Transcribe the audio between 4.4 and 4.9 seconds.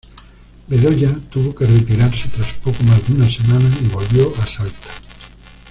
a Salta.